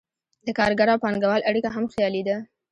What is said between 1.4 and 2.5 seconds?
اړیکه هم خیالي ده.